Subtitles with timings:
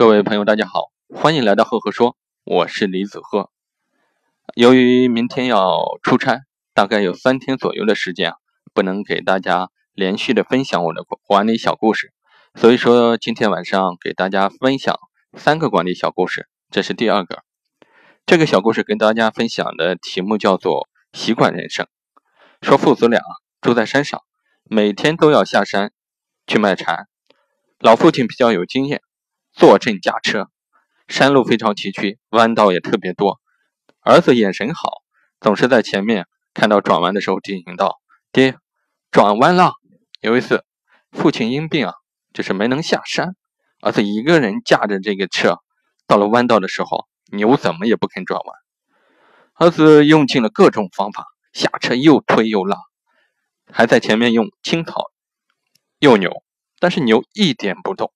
[0.00, 3.50] 各位朋友，大家好，欢迎来到赫赫说，我是李子赫。
[4.54, 6.38] 由于明天要出差，
[6.72, 8.32] 大概有三天左右的时间，
[8.72, 12.14] 不能给大家连续的分享我的管理小故事，
[12.54, 14.98] 所以说今天晚上给大家分享
[15.36, 17.42] 三个管理小故事，这是第二个。
[18.24, 21.86] 这个小故事跟大家分享的题目叫做“习惯人生”。
[22.64, 23.20] 说父子俩
[23.60, 24.22] 住在山上，
[24.64, 25.92] 每天都要下山
[26.46, 27.04] 去卖柴。
[27.78, 29.02] 老父亲比较有经验，
[29.60, 30.48] 坐镇驾车。
[31.06, 33.42] 山路非常崎岖，弯道也特别多。
[34.00, 35.02] 儿子眼神好，
[35.38, 38.00] 总是在前面看到转弯的时候提醒道
[38.32, 38.56] ：“爹，
[39.10, 39.72] 转弯了。”
[40.22, 40.64] 有一次，
[41.10, 41.92] 父亲因病啊，
[42.32, 43.36] 就是没能下山，
[43.82, 45.58] 儿子一个人驾着这个车，
[46.06, 47.06] 到了弯道的时候。
[47.30, 48.56] 牛怎么也不肯转弯，
[49.56, 52.78] 儿子用尽了各种方法，下车又推又拉，
[53.70, 55.12] 还在前面用青草
[55.98, 56.42] 诱牛，
[56.80, 58.10] 但是牛一点不动，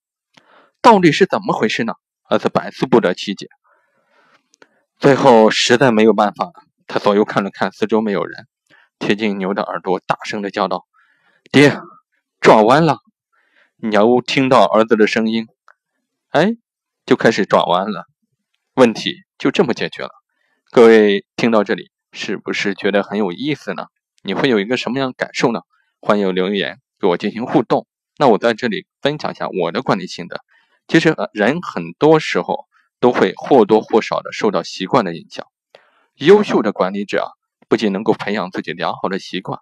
[0.85, 1.93] 到底是怎么回事呢？
[2.29, 3.47] 儿子百思不得其解。
[4.99, 6.51] 最后实在没有办法，
[6.85, 8.45] 他左右看了看，四周没有人，
[8.99, 10.85] 贴近牛的耳朵，大声的叫道
[11.51, 11.75] ：“爹，
[12.39, 12.99] 转弯了！”
[13.81, 15.47] 牛听到儿子的声音，
[16.29, 16.51] 哎，
[17.03, 18.05] 就开始转弯了。
[18.75, 20.11] 问题就这么解决了。
[20.69, 23.87] 各位听到这里，是不是觉得很有意思呢？
[24.21, 25.61] 你会有一个什么样感受呢？
[25.99, 27.87] 欢迎留言给我进行互动。
[28.19, 30.41] 那我在这里分享一下我的管理心得。
[30.87, 32.65] 其实人很多时候
[32.99, 35.47] 都会或多或少的受到习惯的影响。
[36.15, 37.31] 优秀的管理者
[37.67, 39.59] 不仅能够培养自己良好的习惯，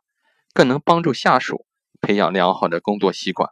[0.53, 1.65] 更能帮助下属
[2.01, 3.49] 培养良好的工作习惯。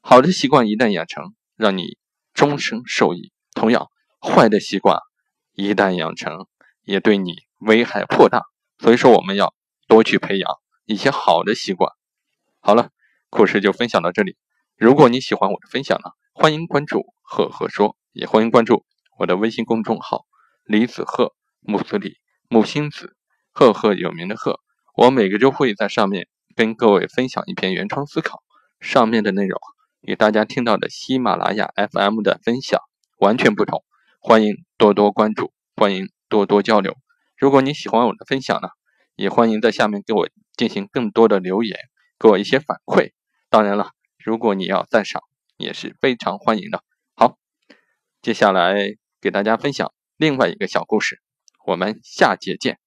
[0.00, 1.98] 好的习惯一旦养成，让你
[2.34, 3.32] 终生受益。
[3.54, 3.90] 同样。
[4.22, 4.98] 坏的习惯
[5.54, 6.46] 一旦养成，
[6.82, 8.42] 也对你危害颇大。
[8.78, 9.54] 所以说，我们要
[9.88, 11.90] 多去培养一些好的习惯。
[12.60, 12.90] 好了，
[13.30, 14.36] 故事就分享到这里。
[14.76, 16.10] 如果你喜欢我的分享呢，
[16.42, 18.86] 欢迎关注“赫赫说”，也欢迎关注
[19.18, 20.24] 我的微信公众号
[20.64, 22.16] “李子赫木子李
[22.48, 23.14] 木星子
[23.52, 24.58] 赫赫有名的赫”。
[24.96, 28.42] 我每个周会在上面跟各位分享一篇原创思考，
[28.80, 29.60] 上面的内容
[30.00, 32.80] 与大家听到的喜马拉雅 FM 的分享
[33.18, 33.84] 完全不同。
[34.18, 36.96] 欢迎多多关注，欢迎多多交流。
[37.36, 38.70] 如果你喜欢我的分享呢，
[39.14, 41.76] 也欢迎在下面给我进行更多的留言，
[42.18, 43.10] 给我一些反馈。
[43.50, 45.22] 当然了，如果你要赞赏，
[45.60, 46.82] 也是非常欢迎的。
[47.14, 47.38] 好，
[48.20, 51.20] 接下来给大家分享另外一个小故事，
[51.64, 52.79] 我们下节见。